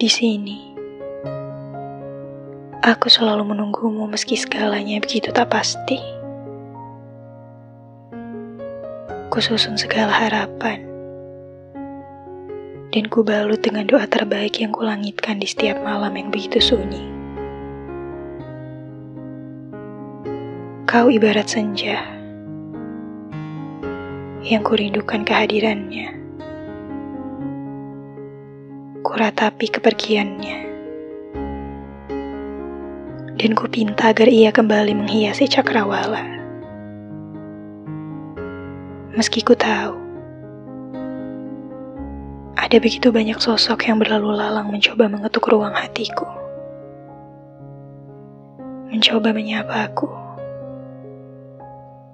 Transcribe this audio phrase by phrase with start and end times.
[0.00, 0.56] Di sini,
[2.80, 6.00] aku selalu menunggumu meski segalanya begitu tak pasti.
[9.28, 10.88] Kususun segala harapan,
[12.96, 17.04] dan kubalut dengan doa terbaik yang kulangitkan di setiap malam yang begitu sunyi.
[20.88, 22.00] Kau ibarat senja
[24.48, 26.19] yang kurindukan kehadirannya.
[29.20, 30.58] Kuratapi kepergiannya.
[33.36, 36.24] Dan kupinta agar ia kembali menghiasi cakrawala.
[39.12, 39.92] Meski ku tahu,
[42.56, 46.24] ada begitu banyak sosok yang berlalu lalang mencoba mengetuk ruang hatiku.
[48.88, 50.08] Mencoba menyapa aku.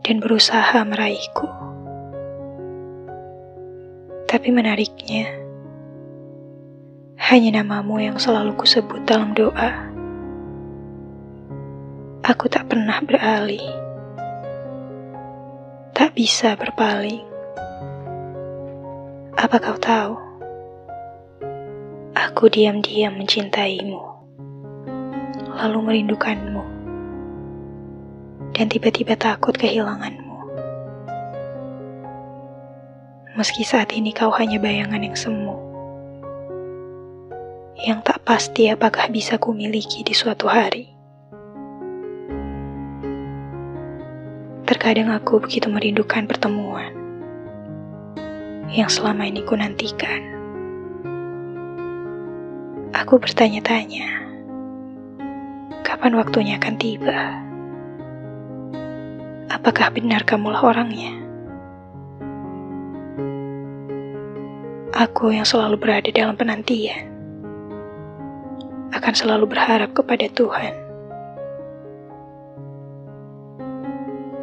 [0.02, 1.46] Dan berusaha meraihku.
[4.26, 5.45] Tapi menariknya,
[7.26, 9.90] hanya namamu yang selalu kusebut dalam doa.
[12.22, 13.66] Aku tak pernah beralih,
[15.90, 17.26] tak bisa berpaling.
[19.34, 20.14] Apa kau tahu?
[22.14, 24.02] Aku diam-diam mencintaimu,
[25.50, 26.62] lalu merindukanmu,
[28.54, 30.38] dan tiba-tiba takut kehilanganmu.
[33.34, 35.65] Meski saat ini kau hanya bayangan yang semu,
[37.76, 40.88] yang tak pasti apakah bisa kumiliki di suatu hari.
[44.64, 46.88] Terkadang aku begitu merindukan pertemuan
[48.72, 50.24] yang selama ini ku nantikan.
[52.96, 54.08] Aku bertanya-tanya,
[55.84, 57.20] kapan waktunya akan tiba?
[59.52, 61.12] Apakah benar kamulah orangnya?
[64.96, 67.15] Aku yang selalu berada dalam penantian
[68.94, 70.74] akan selalu berharap kepada Tuhan.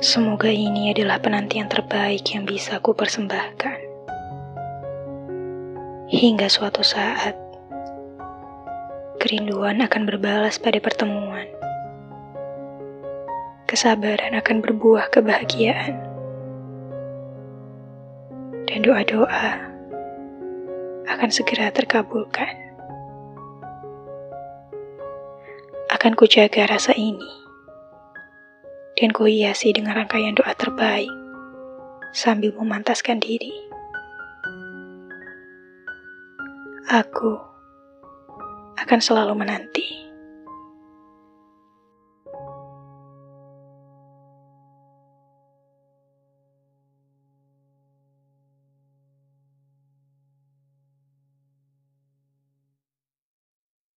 [0.03, 3.79] Semoga ini adalah penantian terbaik yang bisa aku persembahkan.
[6.11, 7.39] Hingga suatu saat,
[9.23, 11.47] kerinduan akan berbalas pada pertemuan.
[13.63, 15.95] Kesabaran akan berbuah kebahagiaan.
[18.67, 19.71] Dan doa-doa
[21.07, 22.72] akan segera terkabulkan.
[26.03, 27.31] Akan kujaga rasa ini
[28.99, 31.07] dan kuhiasi dengan rangkaian doa terbaik
[32.11, 33.55] sambil memantaskan diri.
[36.91, 37.39] Aku
[38.83, 40.02] akan selalu menanti.